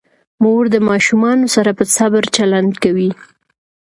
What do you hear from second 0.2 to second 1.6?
مور د ماشومانو